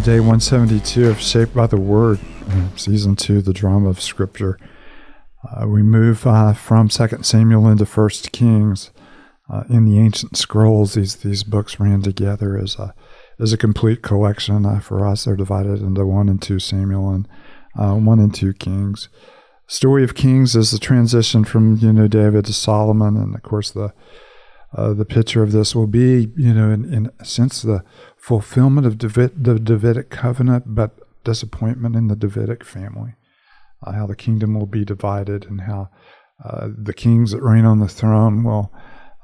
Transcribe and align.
day 0.00 0.18
172 0.18 1.08
of 1.08 1.20
Shaped 1.20 1.54
by 1.54 1.68
the 1.68 1.78
Word, 1.78 2.18
uh, 2.48 2.68
season 2.74 3.14
two, 3.14 3.40
the 3.40 3.52
drama 3.52 3.90
of 3.90 4.00
Scripture. 4.00 4.58
Uh, 5.44 5.68
we 5.68 5.82
move 5.82 6.26
uh, 6.26 6.52
from 6.52 6.90
Second 6.90 7.24
Samuel 7.24 7.68
into 7.68 7.86
First 7.86 8.32
Kings. 8.32 8.90
Uh, 9.48 9.62
in 9.68 9.84
the 9.84 10.00
ancient 10.00 10.36
scrolls, 10.36 10.94
these 10.94 11.16
these 11.16 11.44
books 11.44 11.78
ran 11.78 12.02
together 12.02 12.58
as 12.58 12.76
a 12.76 12.92
as 13.38 13.52
a 13.52 13.56
complete 13.56 14.02
collection. 14.02 14.66
Uh, 14.66 14.80
for 14.80 15.06
us, 15.06 15.24
they're 15.24 15.36
divided 15.36 15.80
into 15.80 16.04
one 16.04 16.28
and 16.28 16.42
two 16.42 16.58
Samuel 16.58 17.10
and 17.10 17.28
uh, 17.78 17.94
one 17.94 18.18
and 18.18 18.34
two 18.34 18.52
Kings. 18.52 19.08
Story 19.68 20.02
of 20.02 20.16
Kings 20.16 20.56
is 20.56 20.72
the 20.72 20.78
transition 20.78 21.44
from 21.44 21.76
you 21.76 21.92
know 21.92 22.08
David 22.08 22.46
to 22.46 22.52
Solomon, 22.52 23.16
and 23.16 23.34
of 23.34 23.42
course 23.42 23.70
the 23.70 23.92
the 24.74 25.04
picture 25.04 25.42
of 25.42 25.52
this 25.52 25.74
will 25.74 25.86
be 25.86 26.32
you 26.36 26.52
know 26.52 26.70
in, 26.70 26.92
in 26.92 27.10
a 27.18 27.24
sense 27.24 27.62
the 27.62 27.84
fulfillment 28.16 28.86
of 28.86 28.98
the 28.98 29.58
Davidic 29.58 30.10
covenant, 30.10 30.64
but 30.74 30.98
disappointment 31.24 31.96
in 31.96 32.08
the 32.08 32.16
Davidic 32.16 32.64
family. 32.64 33.14
Uh, 33.82 33.92
how 33.92 34.06
the 34.06 34.16
kingdom 34.16 34.54
will 34.54 34.66
be 34.66 34.84
divided, 34.84 35.44
and 35.44 35.62
how 35.62 35.90
uh, 36.42 36.68
the 36.76 36.94
kings 36.94 37.32
that 37.32 37.42
reign 37.42 37.64
on 37.64 37.80
the 37.80 37.88
throne 37.88 38.42
will 38.42 38.72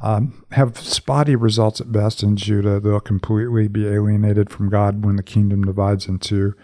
um, 0.02 0.44
have 0.52 0.78
spotty 0.78 1.36
results 1.36 1.80
at 1.80 1.92
best 1.92 2.22
in 2.22 2.36
Judah. 2.36 2.80
They'll 2.80 3.00
completely 3.00 3.69
be 3.69 3.86
alienated 3.86 4.50
from 4.50 4.69
God 4.69 5.05
when 5.05 5.16
the 5.16 5.22
kingdom 5.22 5.64
divides 5.64 6.06
into, 6.06 6.55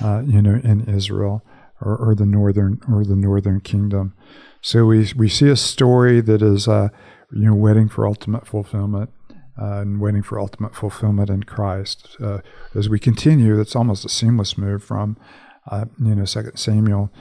uh, 0.00 0.22
you 0.24 0.40
know, 0.40 0.60
in 0.62 0.88
Israel 0.88 1.42
or, 1.80 1.96
or, 1.96 2.14
the 2.14 2.26
northern 2.26 2.80
or 2.90 3.04
the 3.04 3.16
northern 3.16 3.60
kingdom. 3.60 4.14
So 4.60 4.86
we 4.86 5.12
we 5.16 5.28
see 5.28 5.48
a 5.48 5.56
story 5.56 6.20
that 6.22 6.42
is, 6.42 6.66
uh, 6.66 6.88
you 7.32 7.46
know, 7.46 7.54
waiting 7.54 7.88
for 7.88 8.06
ultimate 8.06 8.46
fulfillment 8.46 9.10
uh, 9.60 9.80
and 9.80 10.00
waiting 10.00 10.22
for 10.22 10.38
ultimate 10.38 10.74
fulfillment 10.74 11.30
in 11.30 11.42
Christ. 11.42 12.16
Uh, 12.22 12.38
as 12.74 12.88
we 12.88 12.98
continue, 12.98 13.60
it's 13.60 13.76
almost 13.76 14.04
a 14.04 14.08
seamless 14.08 14.56
move 14.56 14.82
from, 14.82 15.16
uh, 15.70 15.86
you 15.98 16.14
know, 16.14 16.24
Second 16.24 16.56
Samuel, 16.56 17.12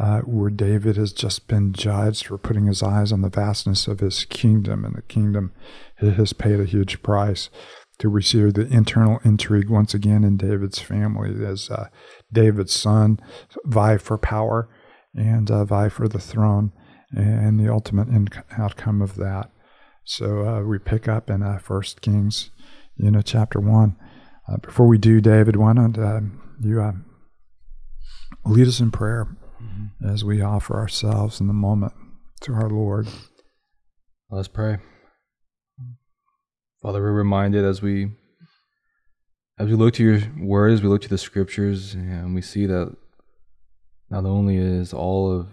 uh, 0.00 0.20
where 0.20 0.50
David 0.50 0.96
has 0.96 1.12
just 1.12 1.48
been 1.48 1.72
judged 1.72 2.26
for 2.26 2.38
putting 2.38 2.66
his 2.66 2.82
eyes 2.82 3.12
on 3.12 3.20
the 3.20 3.28
vastness 3.28 3.86
of 3.86 4.00
his 4.00 4.24
kingdom, 4.24 4.84
and 4.84 4.94
the 4.94 5.02
kingdom 5.02 5.52
has 5.96 6.32
paid 6.32 6.60
a 6.60 6.64
huge 6.64 7.02
price. 7.02 7.50
To 7.98 8.08
receive 8.08 8.54
the 8.54 8.66
internal 8.66 9.20
intrigue 9.22 9.68
once 9.68 9.94
again 9.94 10.24
in 10.24 10.36
David's 10.36 10.80
family 10.80 11.44
as 11.44 11.70
uh, 11.70 11.86
David's 12.32 12.72
son 12.72 13.20
vie 13.64 13.98
for 13.98 14.18
power 14.18 14.68
and 15.14 15.48
uh, 15.48 15.64
vie 15.64 15.88
for 15.88 16.08
the 16.08 16.18
throne, 16.18 16.72
and 17.12 17.60
the 17.60 17.70
ultimate 17.70 18.08
in- 18.08 18.26
outcome 18.58 19.02
of 19.02 19.14
that. 19.16 19.51
So 20.04 20.46
uh, 20.46 20.62
we 20.62 20.78
pick 20.78 21.06
up 21.06 21.30
in 21.30 21.42
uh, 21.42 21.58
First 21.58 22.00
Kings, 22.00 22.50
you 22.96 23.10
know, 23.10 23.22
chapter 23.22 23.60
one. 23.60 23.96
Uh, 24.48 24.56
before 24.56 24.88
we 24.88 24.98
do, 24.98 25.20
David, 25.20 25.56
why 25.56 25.72
don't 25.72 25.96
uh, 25.96 26.20
you 26.60 26.82
uh, 26.82 26.92
lead 28.44 28.66
us 28.66 28.80
in 28.80 28.90
prayer 28.90 29.36
mm-hmm. 29.62 30.08
as 30.08 30.24
we 30.24 30.42
offer 30.42 30.76
ourselves 30.76 31.40
in 31.40 31.46
the 31.46 31.52
moment 31.52 31.92
to 32.40 32.52
our 32.52 32.68
Lord? 32.68 33.06
Let's 34.28 34.48
pray. 34.48 34.78
Father, 36.82 37.00
we're 37.00 37.12
reminded 37.12 37.64
as 37.64 37.80
we 37.80 38.10
as 39.58 39.68
we 39.68 39.74
look 39.74 39.94
to 39.94 40.02
your 40.02 40.20
words, 40.40 40.82
we 40.82 40.88
look 40.88 41.02
to 41.02 41.08
the 41.08 41.18
scriptures, 41.18 41.94
and 41.94 42.34
we 42.34 42.42
see 42.42 42.66
that 42.66 42.96
not 44.10 44.24
only 44.24 44.56
is 44.56 44.92
all 44.92 45.30
of 45.30 45.48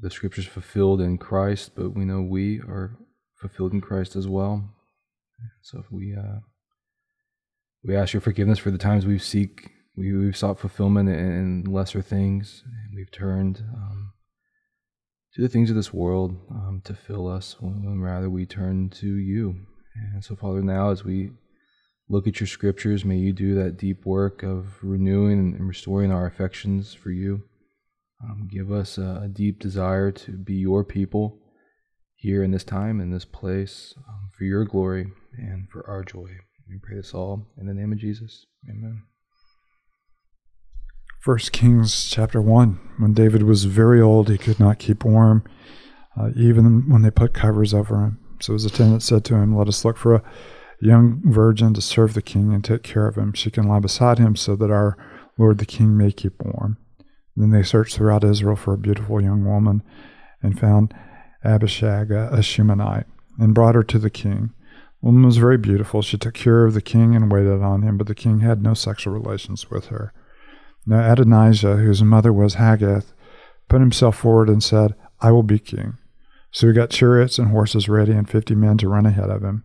the 0.00 0.10
scriptures 0.10 0.46
fulfilled 0.46 1.02
in 1.02 1.18
Christ, 1.18 1.72
but 1.76 1.90
we 1.90 2.06
know 2.06 2.22
we 2.22 2.60
are 2.60 2.96
fulfilled 3.42 3.74
in 3.74 3.82
Christ 3.82 4.16
as 4.16 4.26
well. 4.26 4.64
So 5.60 5.80
if 5.80 5.92
we 5.92 6.16
uh, 6.16 6.40
we 7.84 7.94
ask 7.96 8.14
your 8.14 8.22
forgiveness 8.22 8.58
for 8.58 8.70
the 8.70 8.78
times 8.78 9.04
we've 9.04 9.22
seek 9.22 9.72
we, 9.96 10.16
we've 10.16 10.36
sought 10.36 10.58
fulfillment 10.58 11.08
in, 11.08 11.64
lesser 11.64 12.00
things, 12.00 12.62
and 12.64 12.96
we've 12.96 13.10
turned 13.10 13.62
um, 13.74 14.12
to 15.34 15.42
the 15.42 15.48
things 15.48 15.68
of 15.68 15.76
this 15.76 15.92
world 15.92 16.36
um, 16.50 16.80
to 16.84 16.94
fill 16.94 17.28
us, 17.28 17.56
when, 17.60 17.84
when 17.84 18.00
rather 18.00 18.30
we 18.30 18.46
turn 18.46 18.88
to 18.90 19.06
you. 19.06 19.66
And 20.14 20.24
so, 20.24 20.34
Father, 20.34 20.62
now 20.62 20.90
as 20.90 21.04
we 21.04 21.32
look 22.08 22.26
at 22.26 22.40
your 22.40 22.46
scriptures, 22.46 23.04
may 23.04 23.16
you 23.16 23.32
do 23.32 23.54
that 23.56 23.76
deep 23.76 24.06
work 24.06 24.42
of 24.42 24.82
renewing 24.82 25.38
and 25.38 25.68
restoring 25.68 26.10
our 26.10 26.26
affections 26.26 26.94
for 26.94 27.10
you. 27.10 27.42
Um, 28.22 28.48
give 28.50 28.70
us 28.70 28.98
a, 28.98 29.22
a, 29.24 29.28
deep 29.28 29.58
desire 29.58 30.12
to 30.12 30.30
be 30.30 30.54
your 30.54 30.84
people 30.84 31.41
here 32.22 32.44
in 32.44 32.52
this 32.52 32.62
time, 32.62 33.00
in 33.00 33.10
this 33.10 33.24
place, 33.24 33.94
um, 34.08 34.30
for 34.38 34.44
your 34.44 34.64
glory 34.64 35.10
and 35.36 35.68
for 35.68 35.84
our 35.88 36.04
joy. 36.04 36.28
We 36.68 36.78
pray 36.80 36.94
this 36.96 37.12
all 37.12 37.48
in 37.58 37.66
the 37.66 37.74
name 37.74 37.90
of 37.90 37.98
Jesus. 37.98 38.46
Amen. 38.70 39.02
First 41.18 41.50
Kings 41.50 42.08
chapter 42.08 42.40
1. 42.40 42.78
When 42.98 43.12
David 43.12 43.42
was 43.42 43.64
very 43.64 44.00
old, 44.00 44.28
he 44.28 44.38
could 44.38 44.60
not 44.60 44.78
keep 44.78 45.04
warm, 45.04 45.42
uh, 46.16 46.30
even 46.36 46.88
when 46.88 47.02
they 47.02 47.10
put 47.10 47.34
covers 47.34 47.74
over 47.74 47.96
him. 47.96 48.20
So 48.40 48.52
his 48.52 48.64
attendant 48.64 49.02
said 49.02 49.24
to 49.24 49.34
him, 49.34 49.56
Let 49.56 49.66
us 49.66 49.84
look 49.84 49.96
for 49.96 50.14
a 50.14 50.22
young 50.80 51.22
virgin 51.24 51.74
to 51.74 51.82
serve 51.82 52.14
the 52.14 52.22
king 52.22 52.52
and 52.52 52.64
take 52.64 52.84
care 52.84 53.08
of 53.08 53.16
him. 53.16 53.32
She 53.32 53.50
can 53.50 53.66
lie 53.66 53.80
beside 53.80 54.18
him 54.18 54.36
so 54.36 54.54
that 54.56 54.70
our 54.70 54.96
Lord 55.36 55.58
the 55.58 55.66
king 55.66 55.96
may 55.96 56.12
keep 56.12 56.40
warm. 56.40 56.76
Then 57.34 57.50
they 57.50 57.64
searched 57.64 57.96
throughout 57.96 58.22
Israel 58.22 58.56
for 58.56 58.74
a 58.74 58.78
beautiful 58.78 59.20
young 59.20 59.44
woman 59.44 59.82
and 60.40 60.58
found 60.58 60.94
Abishag, 61.44 62.10
a 62.10 62.42
Shunammite, 62.42 63.06
and 63.38 63.54
brought 63.54 63.74
her 63.74 63.82
to 63.82 63.98
the 63.98 64.10
king. 64.10 64.52
The 65.00 65.06
woman 65.06 65.24
was 65.24 65.36
very 65.36 65.58
beautiful. 65.58 66.02
She 66.02 66.18
took 66.18 66.34
care 66.34 66.64
of 66.64 66.74
the 66.74 66.80
king 66.80 67.16
and 67.16 67.30
waited 67.30 67.62
on 67.62 67.82
him, 67.82 67.98
but 67.98 68.06
the 68.06 68.14
king 68.14 68.40
had 68.40 68.62
no 68.62 68.74
sexual 68.74 69.12
relations 69.12 69.70
with 69.70 69.86
her. 69.86 70.12
Now 70.86 71.12
Adonijah, 71.12 71.76
whose 71.76 72.02
mother 72.02 72.32
was 72.32 72.54
Haggith, 72.54 73.12
put 73.68 73.80
himself 73.80 74.16
forward 74.16 74.48
and 74.48 74.62
said, 74.62 74.94
I 75.20 75.30
will 75.30 75.42
be 75.42 75.58
king. 75.58 75.98
So 76.50 76.66
he 76.66 76.72
got 76.72 76.90
chariots 76.90 77.38
and 77.38 77.48
horses 77.48 77.88
ready 77.88 78.12
and 78.12 78.28
fifty 78.28 78.54
men 78.54 78.78
to 78.78 78.88
run 78.88 79.06
ahead 79.06 79.30
of 79.30 79.42
him. 79.42 79.64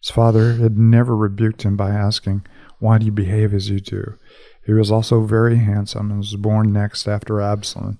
His 0.00 0.10
father 0.10 0.54
had 0.54 0.76
never 0.76 1.16
rebuked 1.16 1.62
him 1.62 1.76
by 1.76 1.90
asking, 1.90 2.44
Why 2.78 2.98
do 2.98 3.06
you 3.06 3.12
behave 3.12 3.54
as 3.54 3.70
you 3.70 3.80
do? 3.80 4.18
He 4.64 4.72
was 4.72 4.90
also 4.90 5.22
very 5.22 5.56
handsome 5.56 6.10
and 6.10 6.18
was 6.18 6.36
born 6.36 6.72
next 6.72 7.08
after 7.08 7.40
Absalom. 7.40 7.98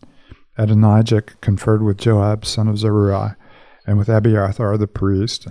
Adonijah 0.59 1.23
conferred 1.41 1.83
with 1.83 1.99
Joab, 1.99 2.45
son 2.45 2.69
of 2.69 2.79
Zeruiah, 2.79 3.37
and 3.87 3.99
with 3.99 4.09
Abiathar 4.09 4.77
the 4.77 4.87
priest, 4.87 5.47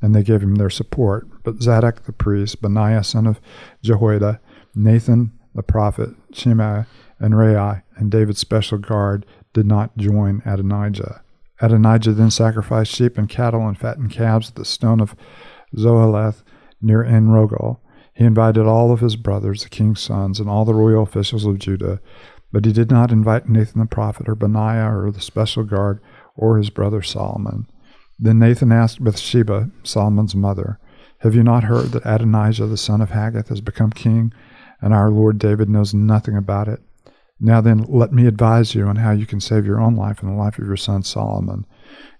and 0.00 0.14
they 0.14 0.22
gave 0.22 0.42
him 0.42 0.56
their 0.56 0.70
support. 0.70 1.26
But 1.42 1.62
Zadok 1.62 2.04
the 2.04 2.12
priest, 2.12 2.62
Benaiah 2.62 3.04
son 3.04 3.26
of 3.26 3.40
Jehoiada, 3.82 4.40
Nathan 4.74 5.32
the 5.54 5.62
prophet, 5.62 6.10
Shimei, 6.32 6.84
and 7.18 7.36
Rei, 7.36 7.82
and 7.96 8.10
David's 8.10 8.38
special 8.38 8.78
guard 8.78 9.26
did 9.52 9.66
not 9.66 9.96
join 9.96 10.42
Adonijah. 10.44 11.22
Adonijah 11.60 12.12
then 12.12 12.30
sacrificed 12.30 12.94
sheep 12.94 13.18
and 13.18 13.28
cattle 13.28 13.66
and 13.66 13.78
fattened 13.78 14.10
calves 14.10 14.50
at 14.50 14.54
the 14.54 14.64
stone 14.64 15.00
of 15.00 15.14
Zoheleth 15.76 16.42
near 16.80 17.04
En 17.04 17.28
He 18.14 18.24
invited 18.24 18.66
all 18.66 18.92
of 18.92 19.00
his 19.00 19.16
brothers, 19.16 19.62
the 19.62 19.68
king's 19.68 20.00
sons, 20.00 20.40
and 20.40 20.48
all 20.48 20.64
the 20.64 20.74
royal 20.74 21.02
officials 21.02 21.44
of 21.44 21.58
Judah, 21.58 22.00
but 22.52 22.64
he 22.64 22.72
did 22.72 22.90
not 22.90 23.12
invite 23.12 23.48
Nathan 23.48 23.80
the 23.80 23.86
prophet, 23.86 24.28
or 24.28 24.34
Benaiah, 24.34 24.96
or 24.96 25.10
the 25.10 25.20
special 25.20 25.64
guard, 25.64 26.00
or 26.36 26.58
his 26.58 26.70
brother 26.70 27.02
Solomon. 27.02 27.66
Then 28.18 28.38
Nathan 28.38 28.72
asked 28.72 29.02
Bathsheba, 29.02 29.70
Solomon's 29.82 30.34
mother, 30.34 30.78
Have 31.18 31.34
you 31.34 31.42
not 31.42 31.64
heard 31.64 31.92
that 31.92 32.06
Adonijah 32.06 32.66
the 32.66 32.76
son 32.76 33.00
of 33.00 33.10
Haggith 33.10 33.48
has 33.48 33.60
become 33.60 33.90
king, 33.90 34.32
and 34.80 34.92
our 34.92 35.10
Lord 35.10 35.38
David 35.38 35.68
knows 35.68 35.94
nothing 35.94 36.36
about 36.36 36.68
it? 36.68 36.80
Now 37.40 37.62
then, 37.62 37.86
let 37.88 38.12
me 38.12 38.26
advise 38.26 38.74
you 38.74 38.86
on 38.86 38.96
how 38.96 39.12
you 39.12 39.24
can 39.24 39.40
save 39.40 39.64
your 39.64 39.80
own 39.80 39.96
life 39.96 40.22
and 40.22 40.30
the 40.30 40.36
life 40.36 40.58
of 40.58 40.66
your 40.66 40.76
son 40.76 41.02
Solomon. 41.02 41.64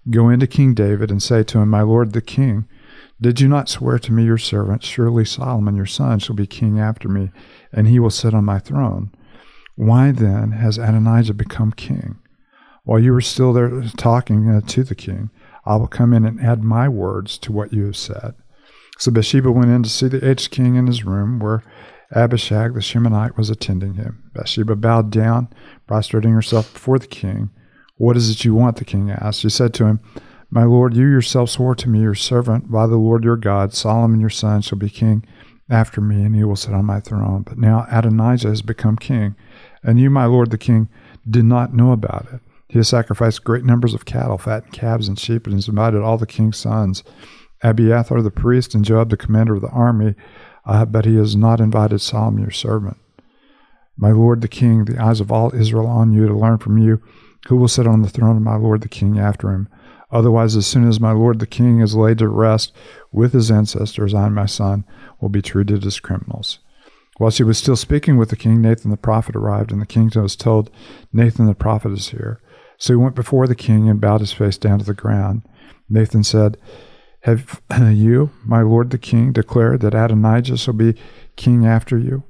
Go 0.09 0.29
into 0.29 0.47
King 0.47 0.73
David 0.73 1.11
and 1.11 1.21
say 1.21 1.43
to 1.43 1.59
him, 1.59 1.69
My 1.69 1.83
lord 1.83 2.13
the 2.13 2.21
king, 2.21 2.67
did 3.21 3.39
you 3.39 3.47
not 3.47 3.69
swear 3.69 3.99
to 3.99 4.11
me, 4.11 4.23
your 4.23 4.39
servant, 4.39 4.83
surely 4.83 5.25
Solomon 5.25 5.75
your 5.75 5.85
son 5.85 6.17
shall 6.17 6.35
be 6.35 6.47
king 6.47 6.79
after 6.79 7.07
me, 7.07 7.29
and 7.71 7.87
he 7.87 7.99
will 7.99 8.09
sit 8.09 8.33
on 8.33 8.45
my 8.45 8.57
throne? 8.57 9.11
Why 9.81 10.11
then 10.11 10.51
has 10.51 10.77
Adonijah 10.77 11.33
become 11.33 11.71
king? 11.71 12.19
While 12.83 12.99
you 12.99 13.13
were 13.13 13.19
still 13.21 13.51
there 13.51 13.81
talking 13.97 14.47
uh, 14.47 14.61
to 14.67 14.83
the 14.83 14.93
king, 14.93 15.31
I 15.65 15.75
will 15.77 15.87
come 15.87 16.13
in 16.13 16.23
and 16.23 16.39
add 16.39 16.63
my 16.63 16.87
words 16.87 17.35
to 17.39 17.51
what 17.51 17.73
you 17.73 17.85
have 17.85 17.97
said. 17.97 18.35
So 18.99 19.09
Bathsheba 19.09 19.51
went 19.51 19.71
in 19.71 19.81
to 19.81 19.89
see 19.89 20.07
the 20.07 20.23
aged 20.23 20.51
king 20.51 20.75
in 20.75 20.85
his 20.85 21.03
room, 21.03 21.39
where 21.39 21.63
Abishag 22.11 22.75
the 22.75 22.81
Shunammite 22.81 23.35
was 23.35 23.49
attending 23.49 23.95
him. 23.95 24.29
Bathsheba 24.35 24.75
bowed 24.75 25.09
down, 25.09 25.47
prostrating 25.87 26.33
herself 26.33 26.71
before 26.71 26.99
the 26.99 27.07
king. 27.07 27.49
What 27.97 28.15
is 28.15 28.29
it 28.29 28.45
you 28.45 28.53
want? 28.53 28.75
the 28.75 28.85
king 28.85 29.09
asked. 29.09 29.39
She 29.39 29.49
said 29.49 29.73
to 29.73 29.85
him, 29.85 29.99
My 30.51 30.63
lord, 30.63 30.95
you 30.95 31.07
yourself 31.07 31.49
swore 31.49 31.73
to 31.73 31.89
me, 31.89 32.01
your 32.01 32.13
servant, 32.13 32.69
by 32.69 32.85
the 32.85 32.97
Lord 32.97 33.23
your 33.23 33.35
God, 33.35 33.73
Solomon 33.73 34.19
your 34.19 34.29
son 34.29 34.61
shall 34.61 34.77
be 34.77 34.91
king 34.91 35.25
after 35.71 36.01
me, 36.01 36.23
and 36.23 36.35
he 36.35 36.43
will 36.43 36.55
sit 36.55 36.75
on 36.75 36.85
my 36.85 36.99
throne. 36.99 37.41
But 37.41 37.57
now 37.57 37.87
Adonijah 37.89 38.49
has 38.49 38.61
become 38.61 38.97
king, 38.97 39.35
and 39.83 39.99
you, 39.99 40.09
my 40.09 40.25
lord 40.25 40.51
the 40.51 40.57
king, 40.57 40.89
did 41.29 41.45
not 41.45 41.73
know 41.73 41.91
about 41.91 42.27
it. 42.31 42.41
He 42.67 42.79
has 42.79 42.87
sacrificed 42.87 43.43
great 43.43 43.65
numbers 43.65 43.93
of 43.93 44.05
cattle, 44.05 44.37
fattened 44.37 44.73
calves, 44.73 45.07
and 45.07 45.19
sheep, 45.19 45.45
and 45.45 45.55
has 45.55 45.67
invited 45.67 46.01
all 46.01 46.17
the 46.17 46.25
king's 46.25 46.57
sons, 46.57 47.03
Abiathar 47.63 48.21
the 48.21 48.31
priest, 48.31 48.73
and 48.73 48.85
Joab 48.85 49.09
the 49.09 49.17
commander 49.17 49.55
of 49.55 49.61
the 49.61 49.69
army, 49.69 50.15
uh, 50.65 50.85
but 50.85 51.05
he 51.05 51.15
has 51.15 51.35
not 51.35 51.59
invited 51.59 51.99
Solomon 51.99 52.41
your 52.41 52.51
servant. 52.51 52.97
My 53.97 54.11
lord 54.11 54.41
the 54.41 54.47
king, 54.47 54.85
the 54.85 55.01
eyes 55.01 55.19
of 55.19 55.31
all 55.31 55.53
Israel 55.53 55.87
on 55.87 56.11
you 56.11 56.27
to 56.27 56.33
learn 56.33 56.57
from 56.57 56.77
you 56.77 57.01
who 57.47 57.55
will 57.55 57.67
sit 57.67 57.87
on 57.87 58.01
the 58.01 58.09
throne 58.09 58.37
of 58.37 58.41
my 58.41 58.55
lord 58.55 58.81
the 58.81 58.89
king 58.89 59.19
after 59.19 59.51
him. 59.51 59.67
Otherwise, 60.11 60.55
as 60.55 60.67
soon 60.67 60.87
as 60.87 60.99
my 60.99 61.11
lord 61.11 61.39
the 61.39 61.47
king 61.47 61.79
is 61.79 61.95
laid 61.95 62.17
to 62.19 62.27
rest 62.27 62.73
with 63.11 63.33
his 63.33 63.49
ancestors, 63.49 64.13
I 64.13 64.25
and 64.25 64.35
my 64.35 64.45
son 64.45 64.85
will 65.19 65.29
be 65.29 65.41
treated 65.41 65.85
as 65.85 65.99
criminals. 65.99 66.59
While 67.21 67.29
she 67.29 67.43
was 67.43 67.59
still 67.59 67.75
speaking 67.75 68.17
with 68.17 68.29
the 68.29 68.35
king, 68.35 68.63
Nathan 68.63 68.89
the 68.89 68.97
prophet 68.97 69.35
arrived, 69.35 69.71
and 69.71 69.79
the 69.79 69.85
king 69.85 70.09
was 70.15 70.35
told, 70.35 70.71
Nathan 71.13 71.45
the 71.45 71.53
prophet 71.53 71.91
is 71.91 72.09
here. 72.09 72.41
So 72.79 72.93
he 72.93 72.97
went 72.97 73.13
before 73.13 73.45
the 73.45 73.53
king 73.53 73.87
and 73.87 74.01
bowed 74.01 74.21
his 74.21 74.33
face 74.33 74.57
down 74.57 74.79
to 74.79 74.85
the 74.85 74.95
ground. 74.95 75.43
Nathan 75.87 76.23
said, 76.23 76.57
Have 77.19 77.61
you, 77.91 78.31
my 78.43 78.63
lord 78.63 78.89
the 78.89 78.97
king, 78.97 79.33
declared 79.33 79.81
that 79.81 79.93
Adonijah 79.93 80.57
shall 80.57 80.73
be 80.73 80.95
king 81.35 81.63
after 81.63 81.95
you, 81.95 82.23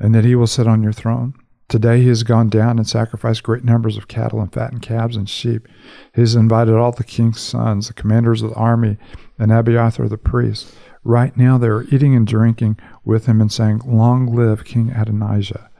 and 0.00 0.12
that 0.16 0.24
he 0.24 0.34
will 0.34 0.48
sit 0.48 0.66
on 0.66 0.82
your 0.82 0.92
throne? 0.92 1.34
Today 1.68 2.02
he 2.02 2.08
has 2.08 2.22
gone 2.22 2.50
down 2.50 2.78
and 2.78 2.86
sacrificed 2.86 3.42
great 3.42 3.64
numbers 3.64 3.96
of 3.96 4.06
cattle 4.06 4.40
and 4.40 4.52
fattened 4.52 4.82
calves 4.82 5.16
and 5.16 5.28
sheep. 5.28 5.66
He 6.14 6.20
has 6.20 6.34
invited 6.34 6.74
all 6.74 6.92
the 6.92 7.04
king's 7.04 7.40
sons, 7.40 7.88
the 7.88 7.94
commanders 7.94 8.42
of 8.42 8.50
the 8.50 8.56
army, 8.56 8.98
and 9.38 9.50
Abiathar 9.50 10.08
the 10.08 10.18
priest. 10.18 10.74
Right 11.02 11.36
now 11.36 11.58
they 11.58 11.68
are 11.68 11.84
eating 11.84 12.14
and 12.14 12.26
drinking 12.26 12.78
with 13.04 13.26
him 13.26 13.40
and 13.40 13.50
saying, 13.50 13.80
Long 13.84 14.26
live 14.34 14.64
King 14.64 14.90
Adonijah. 14.90 15.70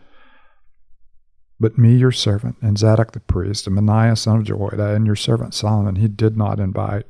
But 1.61 1.79
me, 1.79 1.95
your 1.95 2.13
servant, 2.13 2.57
and 2.61 2.77
Zadok 2.77 3.13
the 3.13 3.21
priest, 3.21 3.67
and 3.67 3.77
Benaiah 3.77 4.17
son 4.17 4.39
of 4.39 4.45
Jehoiada, 4.45 4.95
and 4.95 5.07
your 5.07 5.17
servant 5.17 5.55
Solomon, 5.55 5.97
he 5.97 6.09
did 6.09 6.37
not 6.37 6.59
invite. 6.59 7.07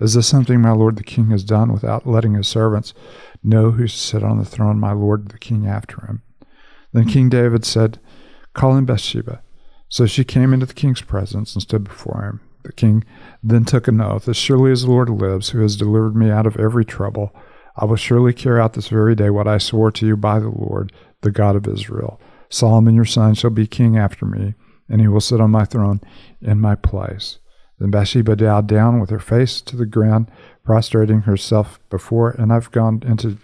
Is 0.00 0.14
this 0.14 0.26
something 0.26 0.60
my 0.60 0.72
lord 0.72 0.96
the 0.96 1.02
king 1.02 1.30
has 1.30 1.44
done 1.44 1.72
without 1.72 2.06
letting 2.06 2.34
his 2.34 2.48
servants 2.48 2.94
know 3.42 3.72
who 3.72 3.88
sit 3.88 4.22
on 4.22 4.38
the 4.38 4.44
throne, 4.44 4.78
my 4.78 4.92
lord 4.92 5.28
the 5.28 5.38
king 5.38 5.66
after 5.66 6.04
him? 6.06 6.22
Then 6.92 7.06
King 7.06 7.28
David 7.28 7.64
said, 7.64 7.98
Call 8.54 8.76
in 8.76 8.84
Bathsheba. 8.84 9.42
So 9.88 10.06
she 10.06 10.24
came 10.24 10.52
into 10.52 10.66
the 10.66 10.74
king's 10.74 11.02
presence 11.02 11.54
and 11.54 11.62
stood 11.62 11.84
before 11.84 12.22
him. 12.22 12.40
The 12.64 12.72
king 12.72 13.04
then 13.42 13.64
took 13.64 13.88
an 13.88 14.00
oath, 14.00 14.28
As 14.28 14.36
surely 14.36 14.72
as 14.72 14.82
the 14.82 14.90
Lord 14.90 15.08
lives, 15.08 15.50
who 15.50 15.60
has 15.60 15.76
delivered 15.76 16.16
me 16.16 16.30
out 16.30 16.46
of 16.46 16.56
every 16.56 16.84
trouble, 16.84 17.34
I 17.76 17.86
will 17.86 17.96
surely 17.96 18.32
carry 18.32 18.60
out 18.60 18.74
this 18.74 18.88
very 18.88 19.14
day 19.14 19.30
what 19.30 19.48
I 19.48 19.58
swore 19.58 19.90
to 19.92 20.06
you 20.06 20.16
by 20.16 20.38
the 20.38 20.50
Lord, 20.50 20.92
the 21.22 21.30
God 21.30 21.56
of 21.56 21.66
Israel. 21.66 22.20
Solomon 22.48 22.94
your 22.94 23.04
son 23.04 23.34
shall 23.34 23.50
be 23.50 23.66
king 23.66 23.96
after 23.96 24.26
me, 24.26 24.54
and 24.88 25.00
he 25.00 25.08
will 25.08 25.20
sit 25.20 25.40
on 25.40 25.50
my 25.50 25.64
throne 25.64 26.00
in 26.40 26.60
my 26.60 26.74
place. 26.74 27.38
Then 27.78 27.90
Bathsheba 27.90 28.36
bowed 28.36 28.66
down 28.68 29.00
with 29.00 29.10
her 29.10 29.18
face 29.18 29.60
to 29.62 29.76
the 29.76 29.86
ground, 29.86 30.30
prostrating 30.64 31.22
herself 31.22 31.80
before, 31.90 32.30
and 32.30 32.52
I've 32.52 32.70
gone 32.70 33.02
into 33.04 33.38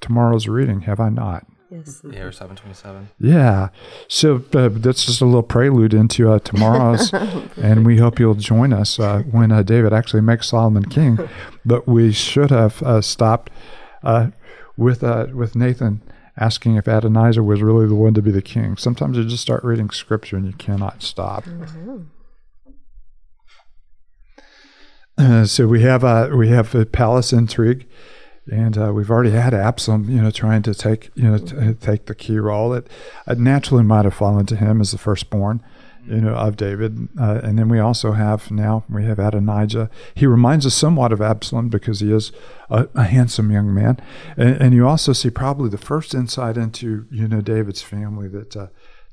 tomorrow's 0.00 0.48
reading, 0.48 0.82
have 0.82 1.00
I 1.00 1.08
not? 1.08 1.46
Yes. 1.70 2.00
Yeah, 2.10 2.22
or 2.22 2.32
seven 2.32 2.56
twenty-seven. 2.56 3.10
Yeah. 3.18 3.68
So 4.08 4.42
uh, 4.54 4.70
that's 4.72 5.04
just 5.04 5.20
a 5.20 5.26
little 5.26 5.42
prelude 5.42 5.92
into 5.92 6.30
uh, 6.30 6.38
tomorrow's, 6.38 7.12
and 7.62 7.84
we 7.84 7.98
hope 7.98 8.18
you'll 8.18 8.34
join 8.34 8.72
us 8.72 8.98
uh, 8.98 9.22
when 9.30 9.52
uh, 9.52 9.62
David 9.62 9.92
actually 9.92 10.22
makes 10.22 10.48
Solomon 10.48 10.86
king. 10.86 11.18
But 11.64 11.86
we 11.86 12.12
should 12.12 12.50
have 12.50 12.82
uh, 12.82 13.02
stopped 13.02 13.50
uh, 14.02 14.28
with 14.78 15.02
with 15.02 15.54
Nathan 15.54 16.00
asking 16.38 16.76
if 16.76 16.86
Adonijah 16.86 17.42
was 17.42 17.60
really 17.60 17.86
the 17.86 17.94
one 17.94 18.14
to 18.14 18.22
be 18.22 18.30
the 18.30 18.40
king. 18.40 18.78
Sometimes 18.78 19.18
you 19.18 19.24
just 19.24 19.42
start 19.42 19.62
reading 19.62 19.90
scripture 19.90 20.38
and 20.38 20.46
you 20.46 20.54
cannot 20.54 21.02
stop. 21.02 21.44
so 25.44 25.66
we 25.66 25.82
have 25.82 26.04
a 26.04 26.34
we 26.34 26.48
have 26.48 26.74
a 26.74 26.86
palace 26.86 27.34
intrigue 27.34 27.86
and 28.50 28.78
uh, 28.78 28.92
we've 28.92 29.10
already 29.10 29.30
had 29.30 29.54
Absalom, 29.54 30.08
you 30.08 30.22
know, 30.22 30.30
trying 30.30 30.62
to 30.62 30.74
take, 30.74 31.10
you 31.14 31.24
know, 31.24 31.38
t- 31.38 31.74
take 31.74 32.06
the 32.06 32.14
key 32.14 32.38
role. 32.38 32.72
It, 32.72 32.86
it 33.26 33.38
naturally 33.38 33.84
might 33.84 34.04
have 34.04 34.14
fallen 34.14 34.46
to 34.46 34.56
him 34.56 34.80
as 34.80 34.92
the 34.92 34.98
firstborn, 34.98 35.62
you 36.06 36.20
know, 36.20 36.34
of 36.34 36.56
David. 36.56 37.08
Uh, 37.20 37.40
and 37.42 37.58
then 37.58 37.68
we 37.68 37.78
also 37.78 38.12
have 38.12 38.50
now 38.50 38.84
we 38.88 39.04
have 39.04 39.18
Adonijah. 39.18 39.90
He 40.14 40.26
reminds 40.26 40.66
us 40.66 40.74
somewhat 40.74 41.12
of 41.12 41.20
Absalom 41.20 41.68
because 41.68 42.00
he 42.00 42.12
is 42.12 42.32
a, 42.70 42.88
a 42.94 43.04
handsome 43.04 43.50
young 43.50 43.74
man, 43.74 44.00
and, 44.36 44.60
and, 44.60 44.74
you 44.74 44.86
also 44.86 45.12
see 45.12 45.30
probably 45.30 45.68
the 45.68 45.78
first 45.78 46.14
insight 46.14 46.56
into 46.56 47.06
you 47.10 47.28
know 47.28 47.40
David's 47.40 47.82
family 47.82 48.28
that. 48.28 48.56
Uh, 48.56 48.66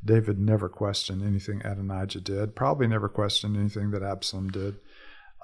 David 0.03 0.37
never 0.37 0.69
questioned 0.69 1.23
anything 1.23 1.65
Adonijah 1.65 2.21
did, 2.21 2.55
probably 2.55 2.85
never 2.85 3.09
questioned 3.09 3.57
anything 3.57 3.89
that 3.89 4.03
Absalom 4.03 4.49
did. 4.49 4.75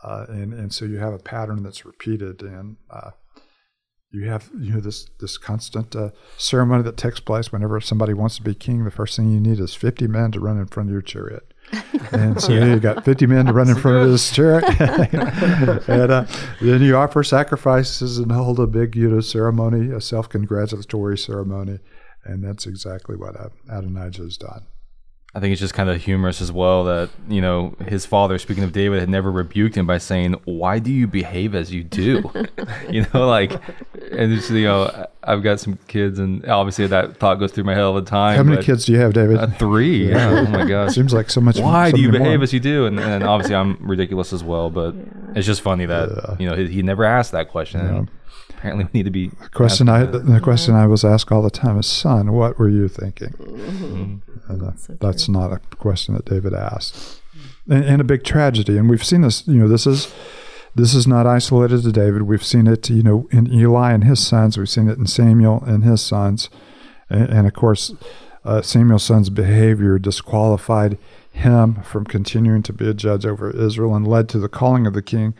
Uh, 0.03 0.25
and, 0.29 0.53
and 0.53 0.71
so 0.71 0.85
you 0.85 0.97
have 0.99 1.13
a 1.13 1.17
pattern 1.17 1.63
that's 1.63 1.83
repeated. 1.83 2.43
And 2.43 2.77
uh, 2.91 3.09
you 4.11 4.27
have 4.29 4.49
you 4.59 4.73
know 4.73 4.79
this 4.79 5.07
this 5.19 5.37
constant 5.37 5.95
uh, 5.95 6.09
ceremony 6.37 6.83
that 6.83 6.97
takes 6.97 7.19
place 7.19 7.51
whenever 7.51 7.79
somebody 7.79 8.13
wants 8.13 8.35
to 8.35 8.43
be 8.43 8.53
king. 8.53 8.83
The 8.83 8.91
first 8.91 9.15
thing 9.15 9.31
you 9.31 9.39
need 9.39 9.59
is 9.59 9.73
fifty 9.73 10.07
men 10.07 10.31
to 10.33 10.39
run 10.39 10.57
in 10.57 10.65
front 10.65 10.89
of 10.89 10.93
your 10.93 11.01
chariot, 11.01 11.53
and 12.11 12.41
so 12.41 12.51
yeah. 12.51 12.73
you 12.73 12.79
got 12.79 13.05
fifty 13.05 13.25
men 13.25 13.45
to 13.45 13.53
run 13.53 13.69
in 13.69 13.75
front 13.75 14.03
of 14.03 14.11
this 14.11 14.31
chariot, 14.31 14.65
and 15.87 16.11
uh, 16.11 16.25
then 16.61 16.81
you 16.81 16.95
offer 16.97 17.23
sacrifices 17.23 18.17
and 18.17 18.31
hold 18.31 18.59
a 18.59 18.67
big 18.67 18.95
you 18.95 19.09
know 19.09 19.21
ceremony, 19.21 19.93
a 19.93 20.01
self 20.01 20.27
congratulatory 20.27 21.17
ceremony, 21.17 21.79
and 22.25 22.43
that's 22.43 22.67
exactly 22.67 23.15
what 23.15 23.35
Adonijah 23.69 24.23
has 24.23 24.37
done. 24.37 24.65
I 25.33 25.39
think 25.39 25.53
it's 25.53 25.61
just 25.61 25.73
kind 25.73 25.89
of 25.89 26.01
humorous 26.01 26.41
as 26.41 26.51
well 26.51 26.83
that 26.85 27.09
you 27.29 27.39
know 27.39 27.75
his 27.87 28.05
father, 28.05 28.37
speaking 28.37 28.65
of 28.65 28.73
David, 28.73 28.99
had 28.99 29.09
never 29.09 29.31
rebuked 29.31 29.75
him 29.75 29.87
by 29.87 29.97
saying, 29.97 30.33
"Why 30.43 30.79
do 30.79 30.91
you 30.91 31.07
behave 31.07 31.55
as 31.55 31.71
you 31.71 31.85
do?" 31.85 32.29
you 32.89 33.05
know, 33.13 33.27
like, 33.29 33.53
and 34.11 34.35
just 34.35 34.49
you 34.51 34.63
know, 34.63 35.07
I've 35.23 35.43
got 35.43 35.59
some 35.59 35.77
kids, 35.87 36.19
and 36.19 36.45
obviously 36.45 36.87
that 36.87 37.17
thought 37.17 37.35
goes 37.35 37.51
through 37.51 37.63
my 37.63 37.73
head 37.73 37.83
all 37.83 37.93
the 37.93 38.01
time. 38.01 38.37
How 38.37 38.43
many 38.43 38.61
kids 38.61 38.85
do 38.85 38.93
you 38.93 38.99
have, 38.99 39.13
David? 39.13 39.37
Uh, 39.37 39.47
three. 39.47 40.09
Yeah. 40.09 40.29
oh 40.29 40.49
my 40.49 40.65
gosh. 40.65 40.95
Seems 40.95 41.13
like 41.13 41.29
so 41.29 41.41
much. 41.41 41.59
Why 41.59 41.91
do 41.91 42.01
you 42.01 42.11
behave 42.11 42.39
more. 42.39 42.43
as 42.43 42.53
you 42.53 42.59
do? 42.59 42.85
And, 42.85 42.99
and 42.99 43.23
obviously 43.23 43.55
I'm 43.55 43.77
ridiculous 43.81 44.33
as 44.33 44.43
well, 44.43 44.69
but 44.69 44.95
yeah. 44.95 45.03
it's 45.35 45.47
just 45.47 45.61
funny 45.61 45.85
that 45.85 46.09
yeah. 46.09 46.35
you 46.39 46.49
know 46.49 46.55
he, 46.55 46.67
he, 46.67 46.81
never 46.81 47.03
asked 47.03 47.31
that 47.31 47.49
question. 47.49 47.79
Yeah 47.81 48.05
apparently 48.61 48.85
we 48.85 48.99
need 48.99 49.03
to 49.03 49.11
be. 49.11 49.29
The 49.29 49.49
question 49.49 49.89
I 49.89 50.03
the, 50.03 50.19
the, 50.19 50.39
question 50.39 50.75
I 50.75 50.85
was 50.85 51.03
asked 51.03 51.31
all 51.31 51.41
the 51.41 51.49
time 51.49 51.79
is, 51.79 51.87
"Son, 51.87 52.31
what 52.33 52.59
were 52.59 52.69
you 52.69 52.87
thinking?" 52.87 53.29
Mm-hmm. 53.29 53.95
And, 54.47 54.61
uh, 54.61 54.65
that's, 54.65 54.87
so 54.87 54.97
that's 54.99 55.29
not 55.29 55.51
a 55.51 55.59
question 55.77 56.13
that 56.13 56.25
David 56.25 56.53
asked, 56.53 57.21
and, 57.67 57.83
and, 57.83 58.01
a 58.01 58.03
big 58.03 58.23
tragedy. 58.23 58.77
And 58.77 58.89
we've 58.89 59.03
seen 59.03 59.21
this. 59.21 59.47
You 59.47 59.55
know, 59.55 59.67
this 59.67 59.87
is 59.87 60.13
this 60.75 60.93
is 60.93 61.05
not 61.05 61.27
isolated 61.27 61.83
to 61.83 61.91
David. 61.91 62.23
We've 62.23 62.43
seen 62.43 62.67
it, 62.67 62.89
you 62.89 63.03
know, 63.03 63.27
in 63.31 63.51
Eli 63.51 63.91
and 63.91 64.03
his 64.03 64.25
sons. 64.25 64.57
We've 64.57 64.69
seen 64.69 64.89
it 64.89 64.97
in 64.97 65.07
Samuel 65.07 65.63
and 65.65 65.83
his 65.83 66.01
sons, 66.01 66.49
and, 67.09 67.29
and 67.29 67.47
of 67.47 67.53
course, 67.53 67.93
uh, 68.43 68.61
Samuel's 68.61 69.03
son's 69.03 69.29
behavior 69.29 69.99
disqualified 69.99 70.97
him 71.31 71.81
from 71.83 72.05
continuing 72.05 72.63
to 72.63 72.73
be 72.73 72.89
a 72.89 72.93
judge 72.93 73.25
over 73.25 73.55
Israel 73.55 73.95
and 73.95 74.07
led 74.07 74.27
to 74.29 74.39
the 74.39 74.49
calling 74.49 74.87
of 74.87 74.93
the 74.93 75.01
king. 75.01 75.33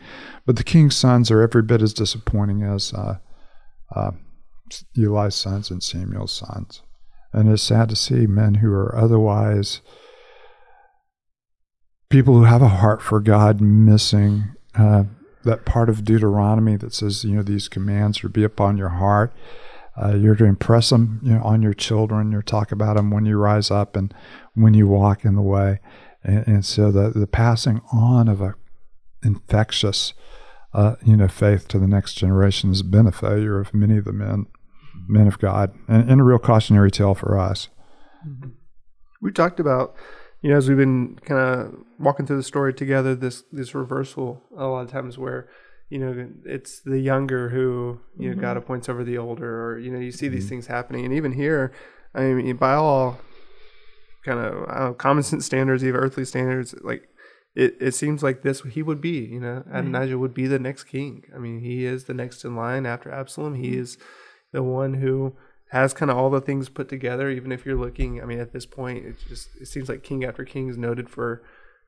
But 0.46 0.56
the 0.56 0.64
king's 0.64 0.96
sons 0.96 1.30
are 1.30 1.42
every 1.42 1.62
bit 1.62 1.82
as 1.82 1.92
disappointing 1.92 2.62
as 2.62 2.92
uh, 2.94 3.18
uh, 3.94 4.12
Eli's 4.96 5.34
sons 5.34 5.70
and 5.70 5.82
Samuel's 5.82 6.32
sons. 6.32 6.82
And 7.32 7.50
it's 7.50 7.62
sad 7.62 7.88
to 7.88 7.96
see 7.96 8.26
men 8.26 8.54
who 8.56 8.72
are 8.72 8.96
otherwise 8.96 9.80
people 12.08 12.34
who 12.34 12.44
have 12.44 12.62
a 12.62 12.68
heart 12.68 13.02
for 13.02 13.20
God 13.20 13.60
missing 13.60 14.54
uh, 14.74 15.04
that 15.44 15.64
part 15.64 15.88
of 15.88 16.04
Deuteronomy 16.04 16.76
that 16.76 16.94
says, 16.94 17.24
you 17.24 17.36
know, 17.36 17.42
these 17.42 17.68
commands 17.68 18.22
are 18.22 18.28
be 18.28 18.44
upon 18.44 18.76
your 18.76 18.90
heart. 18.90 19.32
Uh, 20.00 20.14
you're 20.14 20.34
to 20.36 20.44
impress 20.44 20.90
them 20.90 21.20
you 21.22 21.34
know, 21.34 21.42
on 21.42 21.60
your 21.62 21.74
children. 21.74 22.32
You're 22.32 22.42
talk 22.42 22.72
about 22.72 22.96
them 22.96 23.10
when 23.10 23.26
you 23.26 23.36
rise 23.36 23.70
up 23.70 23.94
and 23.94 24.14
when 24.54 24.72
you 24.74 24.88
walk 24.88 25.24
in 25.24 25.34
the 25.34 25.42
way. 25.42 25.80
And, 26.24 26.46
and 26.46 26.64
so 26.64 26.90
the, 26.90 27.10
the 27.10 27.26
passing 27.26 27.82
on 27.92 28.28
of 28.28 28.40
a 28.40 28.54
infectious 29.24 30.14
uh, 30.74 30.96
you 31.04 31.16
know, 31.16 31.28
faith 31.28 31.68
to 31.68 31.78
the 31.78 31.86
next 31.86 32.14
generation 32.14 32.70
has 32.70 32.82
been 32.82 33.06
a 33.06 33.12
failure 33.12 33.60
of 33.60 33.74
many 33.74 33.98
of 33.98 34.04
the 34.04 34.12
men, 34.12 34.46
men 35.06 35.26
of 35.26 35.38
God, 35.38 35.74
and, 35.86 36.08
and 36.10 36.20
a 36.20 36.24
real 36.24 36.38
cautionary 36.38 36.90
tale 36.90 37.14
for 37.14 37.38
us. 37.38 37.68
Mm-hmm. 38.26 38.50
We 39.20 39.32
talked 39.32 39.60
about, 39.60 39.94
you 40.42 40.50
know, 40.50 40.56
as 40.56 40.68
we've 40.68 40.76
been 40.76 41.18
kind 41.24 41.40
of 41.40 41.74
walking 41.98 42.26
through 42.26 42.36
the 42.36 42.42
story 42.42 42.74
together, 42.74 43.14
this 43.14 43.44
this 43.52 43.74
reversal 43.74 44.42
a 44.56 44.66
lot 44.66 44.84
of 44.84 44.90
times 44.90 45.16
where, 45.16 45.48
you 45.88 45.98
know, 45.98 46.28
it's 46.44 46.80
the 46.80 46.98
younger 46.98 47.48
who 47.48 48.00
you 48.18 48.28
know 48.28 48.34
mm-hmm. 48.34 48.40
God 48.42 48.56
appoints 48.56 48.88
over 48.88 49.04
the 49.04 49.18
older, 49.18 49.64
or 49.64 49.78
you 49.78 49.90
know, 49.90 50.00
you 50.00 50.12
see 50.12 50.28
these 50.28 50.44
mm-hmm. 50.44 50.50
things 50.50 50.66
happening, 50.66 51.04
and 51.04 51.14
even 51.14 51.32
here, 51.32 51.72
I 52.14 52.24
mean, 52.24 52.56
by 52.56 52.74
all 52.74 53.18
kind 54.24 54.38
of 54.40 54.68
know, 54.68 54.94
common 54.94 55.22
sense 55.22 55.46
standards, 55.46 55.84
even 55.84 56.00
earthly 56.00 56.24
standards, 56.24 56.74
like 56.82 57.08
it, 57.54 57.76
it 57.80 57.94
seems 57.94 58.22
like 58.22 58.42
this 58.42 58.62
he 58.62 58.82
would 58.82 59.00
be, 59.00 59.18
you 59.18 59.40
know, 59.40 59.62
Adonijah 59.70 60.18
would 60.18 60.34
be 60.34 60.46
the 60.46 60.58
next 60.58 60.84
king. 60.84 61.24
I 61.34 61.38
mean, 61.38 61.60
he 61.60 61.84
is 61.84 62.04
the 62.04 62.14
next 62.14 62.44
in 62.44 62.56
line 62.56 62.86
after 62.86 63.12
Absalom. 63.12 63.54
He 63.54 63.76
is 63.76 63.98
the 64.52 64.62
one 64.62 64.94
who 64.94 65.36
has 65.72 65.92
kind 65.92 66.10
of 66.10 66.16
all 66.16 66.30
the 66.30 66.40
things 66.40 66.68
put 66.68 66.88
together. 66.88 67.30
Even 67.30 67.50
if 67.52 67.64
you're 67.66 67.76
looking, 67.76 68.22
I 68.22 68.26
mean, 68.26 68.38
at 68.40 68.52
this 68.52 68.66
point, 68.66 69.04
it 69.04 69.16
just 69.28 69.48
it 69.60 69.66
seems 69.66 69.88
like 69.88 70.02
king 70.02 70.24
after 70.24 70.44
king 70.44 70.68
is 70.68 70.76
noted 70.78 71.08
for, 71.10 71.42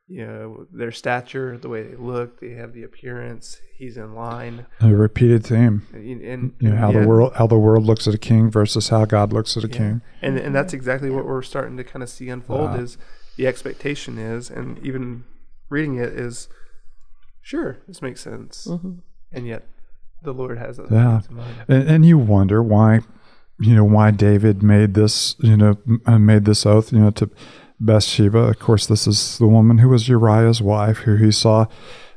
you 0.09 0.27
know 0.27 0.67
their 0.73 0.93
stature, 0.93 1.57
the 1.59 1.69
way 1.69 1.83
they 1.83 1.97
look, 1.97 2.41
they 2.41 2.51
have 2.51 2.73
the 2.75 2.83
appearance. 2.83 3.61
He's 3.77 3.97
in 3.97 4.15
line, 4.15 4.67
A 4.81 4.93
repeated 4.95 5.45
theme. 5.45 5.87
and, 5.93 6.23
and 6.23 6.53
You 6.61 6.71
know 6.71 6.77
how 6.77 6.91
yeah, 6.93 7.01
the 7.01 7.09
world 7.09 7.33
how 7.37 7.47
the 7.47 7.59
world 7.59 7.85
looks 7.85 8.07
at 8.07 8.15
a 8.15 8.19
king 8.19 8.51
versus 8.51 8.89
how 8.89 9.05
God 9.05 9.33
looks 9.33 9.57
at 9.57 9.65
a 9.65 9.69
yeah. 9.69 9.77
king. 9.79 10.03
and 10.23 10.39
and 10.39 10.55
that's 10.55 10.73
exactly 10.73 11.11
what 11.11 11.25
we're 11.27 11.43
starting 11.43 11.77
to 11.79 11.85
kind 11.85 12.03
of 12.03 12.09
see 12.09 12.29
unfold. 12.29 12.71
Wow. 12.71 12.77
Is 12.77 12.99
the 13.37 13.47
expectation 13.47 14.17
is, 14.19 14.49
and 14.51 14.79
even 14.87 15.25
reading 15.69 15.97
it 15.97 16.11
is, 16.11 16.49
sure, 17.43 17.79
this 17.89 18.01
makes 18.01 18.21
sense, 18.21 18.67
mm-hmm. 18.71 18.99
and 19.33 19.47
yet 19.47 19.67
the 20.23 20.33
Lord 20.33 20.57
has 20.59 20.79
other 20.79 20.95
Yeah. 20.95 21.19
things 21.19 21.31
in 21.31 21.37
mind. 21.37 21.55
And, 21.69 21.89
and 21.89 22.07
you 22.07 22.17
wonder 22.19 22.63
why, 22.63 23.01
you 23.59 23.75
know, 23.75 23.85
why 23.85 24.11
David 24.11 24.63
made 24.63 24.95
this, 24.95 25.37
you 25.39 25.57
know, 25.57 25.79
uh, 26.07 26.19
made 26.19 26.45
this 26.45 26.67
oath, 26.67 26.93
you 26.93 26.99
know, 26.99 27.11
to 27.13 27.31
Bathsheba. 27.81 28.39
Of 28.39 28.59
course, 28.59 28.87
this 28.87 29.07
is 29.07 29.39
the 29.39 29.47
woman 29.47 29.79
who 29.79 29.89
was 29.89 30.09
Uriah's 30.09 30.61
wife, 30.61 30.99
who 30.99 31.17
he 31.17 31.31
saw, 31.31 31.67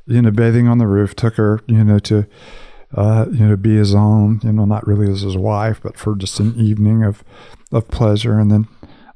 you 0.06 0.22
know, 0.22 0.32
bathing 0.32 0.67
on 0.67 0.77
the 0.77 0.88
roof, 0.88 1.15
took 1.15 1.36
her, 1.36 1.62
you 1.67 1.84
know, 1.84 2.00
to, 2.00 2.25
uh, 2.96 3.25
you 3.32 3.46
know, 3.46 3.56
be 3.56 3.75
his 3.75 3.94
own, 3.94 4.39
you 4.44 4.51
know, 4.51 4.65
not 4.65 4.88
really 4.88 5.12
as 5.12 5.22
his 5.22 5.38
wife, 5.38 5.79
but 5.84 5.98
for 5.98 6.15
just 6.15 6.39
an 6.39 6.56
evening 6.56 7.03
of, 7.03 7.24
of 7.72 7.88
pleasure, 7.89 8.39
and 8.39 8.50
then 8.50 8.67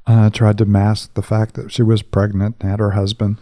uh, 0.06 0.30
tried 0.30 0.58
to 0.58 0.64
mask 0.64 1.14
the 1.14 1.22
fact 1.22 1.54
that 1.54 1.72
she 1.72 1.82
was 1.82 2.02
pregnant 2.02 2.56
and 2.60 2.70
had 2.70 2.80
her 2.80 2.90
husband, 2.90 3.38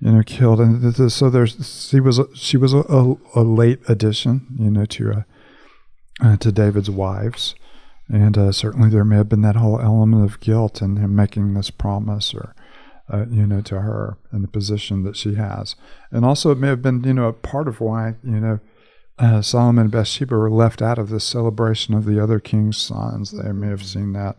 you 0.00 0.12
know, 0.12 0.22
killed. 0.22 0.60
And 0.60 1.12
so 1.12 1.30
there's 1.30 1.88
she 1.90 2.00
was 2.00 2.18
a, 2.18 2.26
she 2.34 2.56
was 2.56 2.72
a, 2.72 2.80
a, 2.88 3.16
a 3.36 3.42
late 3.42 3.80
addition, 3.88 4.46
you 4.58 4.70
know, 4.70 4.84
to 4.86 5.12
uh, 5.12 5.22
uh, 6.20 6.36
to 6.36 6.52
David's 6.52 6.90
wives. 6.90 7.54
And 8.08 8.38
uh, 8.38 8.52
certainly 8.52 8.88
there 8.88 9.04
may 9.04 9.16
have 9.16 9.28
been 9.28 9.42
that 9.42 9.56
whole 9.56 9.80
element 9.80 10.24
of 10.24 10.40
guilt 10.40 10.80
in 10.80 10.96
him 10.96 11.14
making 11.14 11.52
this 11.54 11.70
promise 11.70 12.32
or, 12.34 12.54
uh, 13.12 13.26
you 13.30 13.46
know, 13.46 13.60
to 13.62 13.80
her 13.80 14.16
in 14.32 14.42
the 14.42 14.48
position 14.48 15.02
that 15.02 15.16
she 15.16 15.34
has. 15.34 15.76
And 16.10 16.24
also 16.24 16.50
it 16.50 16.58
may 16.58 16.68
have 16.68 16.80
been, 16.80 17.04
you 17.04 17.12
know, 17.12 17.28
a 17.28 17.32
part 17.32 17.68
of 17.68 17.80
why, 17.80 18.14
you 18.22 18.40
know, 18.40 18.60
uh, 19.18 19.42
Solomon 19.42 19.84
and 19.84 19.90
Bathsheba 19.90 20.36
were 20.36 20.50
left 20.50 20.80
out 20.80 20.98
of 20.98 21.10
this 21.10 21.24
celebration 21.24 21.92
of 21.94 22.04
the 22.04 22.22
other 22.22 22.38
king's 22.38 22.78
sons. 22.78 23.32
They 23.32 23.52
may 23.52 23.66
have 23.68 23.84
seen 23.84 24.12
that, 24.12 24.36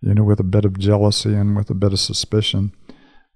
you 0.00 0.14
know, 0.14 0.24
with 0.24 0.40
a 0.40 0.44
bit 0.44 0.64
of 0.64 0.78
jealousy 0.78 1.34
and 1.34 1.56
with 1.56 1.70
a 1.70 1.74
bit 1.74 1.92
of 1.92 2.00
suspicion, 2.00 2.72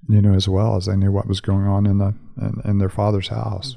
you 0.09 0.21
know, 0.21 0.35
as 0.35 0.49
well 0.49 0.77
as 0.77 0.87
they 0.87 0.97
knew 0.97 1.13
what 1.13 1.29
was 1.29 1.41
going 1.41 1.67
on 1.67 1.87
in 1.87 1.99
the 1.99 2.15
in, 2.37 2.61
in 2.65 2.79
their 2.79 2.91
father's 2.91 3.29
house. 3.29 3.77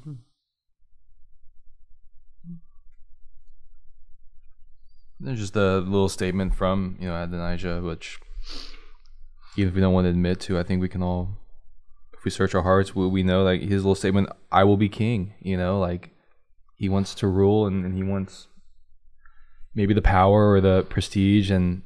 There's 5.20 5.40
just 5.40 5.56
a 5.56 5.80
little 5.80 6.10
statement 6.10 6.54
from 6.56 6.98
you 7.00 7.08
know 7.08 7.22
Adonijah, 7.22 7.82
which 7.82 8.20
even 9.56 9.70
if 9.70 9.76
we 9.76 9.82
don't 9.82 9.94
want 9.94 10.06
to 10.06 10.10
admit 10.10 10.40
to, 10.42 10.60
I 10.60 10.64
think 10.64 10.82
we 10.82 10.90
can 10.90 11.02
all, 11.02 11.30
if 12.14 12.24
we 12.24 12.30
search 12.30 12.54
our 12.54 12.62
hearts, 12.62 12.96
we, 12.96 13.08
we 13.08 13.24
know 13.24 13.44
like 13.44 13.62
his 13.62 13.84
little 13.84 13.96
statement, 13.96 14.30
"I 14.52 14.64
will 14.64 14.78
be 14.78 14.90
king." 14.90 15.34
You 15.40 15.58
know, 15.58 15.80
like 15.80 16.12
he 16.76 16.90
wants 16.90 17.16
to 17.16 17.28
rule 17.28 17.66
and, 17.66 17.84
and 17.84 17.96
he 17.96 18.04
wants 18.04 18.48
maybe 19.74 19.94
the 19.94 20.02
power 20.02 20.52
or 20.52 20.62
the 20.62 20.84
prestige, 20.84 21.50
and 21.50 21.82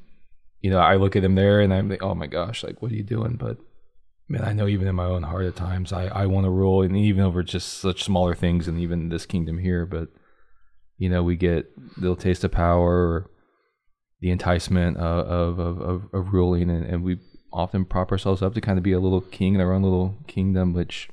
you 0.60 0.70
know, 0.70 0.80
I 0.80 0.96
look 0.98 1.16
at 1.16 1.24
him 1.24 1.36
there 1.36 1.62
and 1.62 1.74
I'm 1.74 1.90
like, 1.90 2.04
oh 2.04 2.14
my 2.14 2.28
gosh, 2.28 2.64
like 2.64 2.82
what 2.82 2.92
are 2.92 2.96
you 2.96 3.04
doing? 3.04 3.36
But 3.36 3.58
man, 4.28 4.44
I 4.44 4.52
know 4.52 4.68
even 4.68 4.88
in 4.88 4.96
my 4.96 5.06
own 5.06 5.24
heart 5.24 5.46
at 5.46 5.56
times, 5.56 5.94
I 5.94 6.08
I 6.08 6.26
want 6.26 6.46
to 6.46 6.52
rule, 6.52 6.82
and 6.82 6.98
even 6.98 7.24
over 7.24 7.44
just 7.44 7.80
such 7.80 8.04
smaller 8.04 8.36
things, 8.36 8.68
and 8.68 8.78
even 8.78 9.08
this 9.08 9.26
kingdom 9.26 9.60
here, 9.60 9.86
but 9.86 10.10
you 11.02 11.10
know, 11.10 11.24
we 11.24 11.36
get 11.36 11.66
a 11.98 12.00
little 12.00 12.16
taste 12.16 12.44
of 12.44 12.52
power 12.52 13.28
the 14.20 14.30
enticement 14.30 14.98
of, 14.98 15.58
of, 15.60 15.80
of, 15.82 16.04
of 16.14 16.32
ruling, 16.32 16.70
and, 16.70 16.86
and 16.86 17.04
we 17.04 17.18
often 17.52 17.84
prop 17.84 18.12
ourselves 18.12 18.44
up 18.44 18.54
to 18.54 18.62
kind 18.62 18.78
of 18.78 18.84
be 18.84 18.92
a 18.92 19.00
little 19.00 19.22
king 19.22 19.56
in 19.56 19.62
our 19.62 19.74
own 19.74 19.82
little 19.82 20.16
kingdom, 20.28 20.74
which 20.74 21.10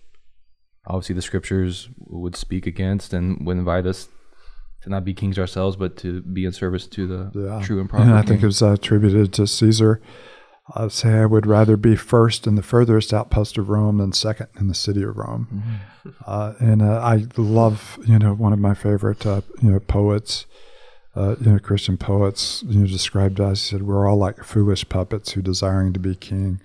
obviously 0.86 1.14
the 1.14 1.22
scriptures 1.22 1.88
would 1.96 2.36
speak 2.36 2.66
against 2.66 3.14
and 3.14 3.46
would 3.46 3.56
invite 3.56 3.86
us 3.86 4.08
to 4.82 4.90
not 4.90 5.06
be 5.06 5.14
kings 5.14 5.38
ourselves, 5.38 5.74
but 5.74 5.96
to 5.96 6.20
be 6.20 6.44
in 6.44 6.52
service 6.52 6.86
to 6.86 7.06
the 7.06 7.30
Yeah. 7.34 7.62
true 7.62 7.80
and 7.80 7.88
proper. 7.88 8.04
And 8.04 8.12
I 8.12 8.20
think 8.20 8.42
it 8.42 8.46
was 8.46 8.60
uh, 8.60 8.72
attributed 8.72 9.32
to 9.32 9.46
Caesar. 9.46 10.02
I'd 10.74 10.92
say 10.92 11.10
I 11.10 11.26
would 11.26 11.46
rather 11.46 11.76
be 11.76 11.96
first 11.96 12.46
in 12.46 12.54
the 12.54 12.62
furthest 12.62 13.12
outpost 13.14 13.56
of 13.58 13.68
Rome 13.68 13.98
than 13.98 14.12
second 14.12 14.48
in 14.58 14.68
the 14.68 14.74
city 14.74 15.02
of 15.02 15.16
Rome. 15.16 15.48
Mm-hmm. 15.52 16.08
Uh, 16.26 16.54
and 16.60 16.82
uh, 16.82 17.00
I 17.02 17.26
love, 17.36 17.98
you 18.06 18.18
know, 18.18 18.34
one 18.34 18.52
of 18.52 18.58
my 18.58 18.74
favorite, 18.74 19.24
uh, 19.26 19.40
you 19.62 19.70
know, 19.70 19.80
poets, 19.80 20.46
uh, 21.16 21.36
you 21.40 21.52
know, 21.52 21.58
Christian 21.58 21.96
poets, 21.96 22.62
you 22.66 22.80
know, 22.80 22.86
described 22.86 23.40
us. 23.40 23.68
He 23.68 23.76
said, 23.76 23.82
"We're 23.82 24.06
all 24.06 24.18
like 24.18 24.44
foolish 24.44 24.88
puppets 24.88 25.32
who, 25.32 25.42
desiring 25.42 25.92
to 25.94 26.00
be 26.00 26.14
king, 26.14 26.60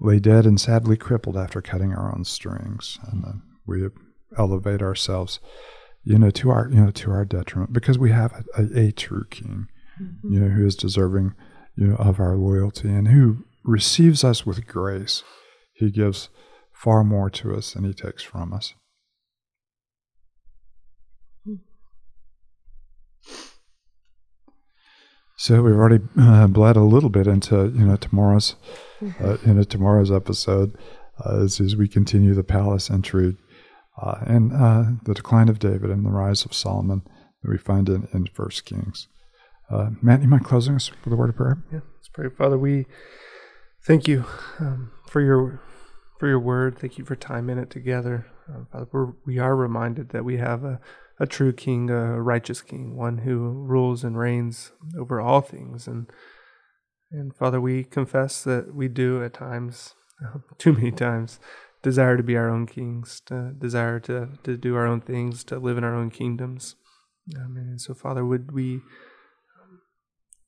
lay 0.00 0.18
dead 0.18 0.44
and 0.44 0.60
sadly 0.60 0.96
crippled 0.96 1.36
after 1.36 1.62
cutting 1.62 1.92
our 1.92 2.12
own 2.14 2.24
strings." 2.24 2.98
And 3.10 3.24
uh, 3.24 3.32
we 3.64 3.88
elevate 4.36 4.82
ourselves, 4.82 5.40
you 6.04 6.18
know, 6.18 6.30
to 6.30 6.50
our, 6.50 6.68
you 6.68 6.80
know, 6.80 6.90
to 6.90 7.10
our 7.10 7.24
detriment 7.24 7.72
because 7.72 7.98
we 7.98 8.10
have 8.10 8.44
a, 8.56 8.62
a, 8.62 8.88
a 8.88 8.92
true 8.92 9.24
king 9.30 9.68
you 9.98 10.40
know, 10.40 10.48
who 10.48 10.66
is 10.66 10.76
deserving, 10.76 11.34
you 11.76 11.88
know, 11.88 11.96
of 11.96 12.18
our 12.18 12.36
loyalty 12.36 12.88
and 12.88 13.08
who 13.08 13.44
receives 13.64 14.24
us 14.24 14.46
with 14.46 14.66
grace. 14.66 15.22
He 15.74 15.90
gives 15.90 16.28
far 16.72 17.04
more 17.04 17.30
to 17.30 17.54
us 17.54 17.72
than 17.72 17.84
he 17.84 17.92
takes 17.92 18.22
from 18.22 18.52
us. 18.52 18.74
So 25.38 25.62
we've 25.62 25.74
already 25.74 26.02
uh, 26.18 26.46
bled 26.46 26.76
a 26.76 26.80
little 26.80 27.10
bit 27.10 27.26
into 27.26 27.70
you 27.76 27.86
know 27.86 27.96
tomorrow's 27.96 28.56
uh, 29.20 29.36
you 29.46 29.54
know 29.54 29.64
tomorrow's 29.64 30.10
episode 30.10 30.76
uh, 31.24 31.42
as, 31.42 31.60
as 31.60 31.76
we 31.76 31.88
continue 31.88 32.32
the 32.32 32.42
palace 32.42 32.88
intrigue 32.88 33.36
uh, 34.00 34.18
and 34.26 34.52
uh, 34.52 34.84
the 35.04 35.12
decline 35.12 35.50
of 35.50 35.58
David 35.58 35.90
and 35.90 36.06
the 36.06 36.10
rise 36.10 36.46
of 36.46 36.54
Solomon 36.54 37.02
that 37.42 37.50
we 37.50 37.58
find 37.58 37.88
in 37.90 38.08
in 38.14 38.26
First 38.28 38.64
Kings. 38.64 39.08
Uh, 39.70 39.90
Matt, 40.00 40.22
you 40.22 40.28
mind 40.28 40.44
closing 40.44 40.76
us 40.76 40.90
with 41.04 41.12
a 41.12 41.16
word 41.16 41.30
of 41.30 41.36
prayer? 41.36 41.58
Yeah, 41.72 41.80
let's 41.96 42.08
pray. 42.08 42.28
Father, 42.28 42.56
we 42.56 42.86
thank 43.84 44.06
you 44.06 44.24
um, 44.60 44.92
for 45.08 45.20
your 45.20 45.60
for 46.18 46.28
your 46.28 46.38
word. 46.38 46.78
Thank 46.78 46.98
you 46.98 47.04
for 47.04 47.16
time 47.16 47.50
in 47.50 47.58
it 47.58 47.68
together. 47.68 48.26
Um, 48.48 48.68
Father, 48.70 48.86
we're, 48.92 49.12
we 49.26 49.38
are 49.38 49.56
reminded 49.56 50.10
that 50.10 50.24
we 50.24 50.38
have 50.38 50.64
a, 50.64 50.80
a 51.18 51.26
true 51.26 51.52
king, 51.52 51.90
a 51.90 52.22
righteous 52.22 52.62
king, 52.62 52.96
one 52.96 53.18
who 53.18 53.38
rules 53.38 54.04
and 54.04 54.16
reigns 54.16 54.72
over 54.96 55.20
all 55.20 55.40
things. 55.40 55.86
And 55.86 56.06
and 57.10 57.34
Father, 57.34 57.60
we 57.60 57.84
confess 57.84 58.42
that 58.44 58.74
we 58.74 58.88
do 58.88 59.22
at 59.22 59.34
times, 59.34 59.94
too 60.58 60.72
many 60.72 60.92
times, 60.92 61.40
desire 61.82 62.16
to 62.16 62.22
be 62.22 62.36
our 62.36 62.48
own 62.48 62.66
kings, 62.66 63.20
to 63.26 63.52
desire 63.58 64.00
to, 64.00 64.30
to 64.44 64.56
do 64.56 64.76
our 64.76 64.86
own 64.86 65.00
things, 65.00 65.44
to 65.44 65.58
live 65.58 65.78
in 65.78 65.84
our 65.84 65.94
own 65.94 66.10
kingdoms. 66.10 66.76
Um, 67.36 67.56
and 67.56 67.80
so, 67.80 67.94
Father, 67.94 68.24
would 68.24 68.52
we 68.52 68.80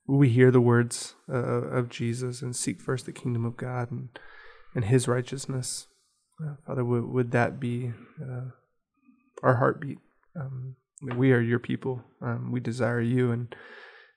we 0.09 0.31
hear 0.31 0.50
the 0.50 0.61
words 0.61 1.15
uh, 1.31 1.37
of 1.37 1.91
Jesus 1.91 2.41
and 2.41 2.57
seek 2.57 2.81
first 2.81 3.05
the 3.05 3.12
kingdom 3.12 3.45
of 3.45 3.57
God 3.57 3.91
and, 3.91 4.09
and 4.75 4.87
His 4.87 5.07
righteousness. 5.07 5.87
Uh, 6.43 6.55
Father, 6.67 6.85
would, 6.85 7.05
would 7.05 7.31
that 7.33 7.61
be 7.61 7.93
uh, 8.23 8.50
our 9.43 9.57
heartbeat? 9.57 9.99
Um, 10.35 10.77
we 11.03 11.33
are 11.33 11.41
your 11.41 11.59
people. 11.59 12.03
Um, 12.23 12.50
we 12.50 12.59
desire 12.61 13.00
you 13.00 13.31
and 13.31 13.55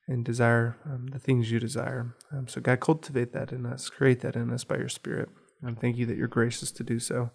and 0.07 0.25
desire 0.25 0.77
um, 0.85 1.07
the 1.11 1.19
things 1.19 1.51
you 1.51 1.59
desire. 1.59 2.15
Um, 2.33 2.47
so, 2.47 2.59
God, 2.59 2.79
cultivate 2.79 3.33
that 3.33 3.51
in 3.51 3.65
us, 3.65 3.89
create 3.89 4.19
that 4.21 4.35
in 4.35 4.51
us 4.51 4.63
by 4.63 4.77
your 4.77 4.89
Spirit. 4.89 5.29
And 5.61 5.79
thank 5.79 5.95
you 5.95 6.05
that 6.07 6.17
you're 6.17 6.27
gracious 6.27 6.71
to 6.71 6.83
do 6.83 6.99
so. 6.99 7.29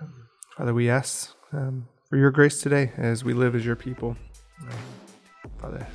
Um, 0.00 0.28
Father, 0.56 0.74
we 0.74 0.88
ask 0.90 1.34
um, 1.52 1.88
for 2.08 2.18
your 2.18 2.30
grace 2.30 2.60
today 2.60 2.92
as 2.96 3.24
we 3.24 3.32
live 3.32 3.54
as 3.54 3.64
your 3.64 3.74
people. 3.74 4.16
Father, 5.60 5.86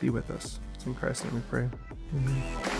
be 0.00 0.10
with 0.10 0.30
us. 0.30 0.60
In 0.86 0.94
Christ's 0.94 1.24
name 1.24 1.34
we 1.34 1.40
pray. 1.42 1.68
Amen. 2.14 2.79